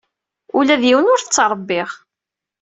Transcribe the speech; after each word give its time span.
Ula 0.57 0.75
d 0.81 0.83
yiwen 0.87 1.11
ur 1.13 1.19
t-ttṛebbiɣ. 1.19 1.89